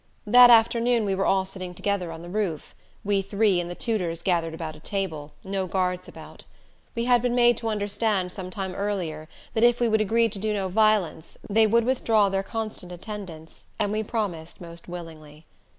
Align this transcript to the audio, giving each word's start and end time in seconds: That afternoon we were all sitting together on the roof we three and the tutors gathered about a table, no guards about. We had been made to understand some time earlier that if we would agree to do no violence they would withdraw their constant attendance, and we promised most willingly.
That 0.25 0.49
afternoon 0.49 1.05
we 1.05 1.13
were 1.13 1.27
all 1.27 1.45
sitting 1.45 1.75
together 1.75 2.11
on 2.11 2.23
the 2.23 2.27
roof 2.29 2.73
we 3.03 3.21
three 3.21 3.59
and 3.61 3.69
the 3.69 3.75
tutors 3.75 4.23
gathered 4.23 4.55
about 4.55 4.75
a 4.75 4.79
table, 4.79 5.33
no 5.43 5.67
guards 5.67 6.07
about. 6.07 6.43
We 6.95 7.05
had 7.05 7.21
been 7.21 7.35
made 7.35 7.55
to 7.57 7.67
understand 7.69 8.31
some 8.31 8.49
time 8.49 8.73
earlier 8.73 9.29
that 9.53 9.63
if 9.63 9.79
we 9.79 9.87
would 9.87 10.01
agree 10.01 10.27
to 10.27 10.39
do 10.39 10.53
no 10.55 10.69
violence 10.69 11.37
they 11.47 11.67
would 11.67 11.83
withdraw 11.83 12.29
their 12.29 12.41
constant 12.41 12.91
attendance, 12.91 13.65
and 13.77 13.91
we 13.91 14.01
promised 14.01 14.59
most 14.59 14.87
willingly. 14.89 15.45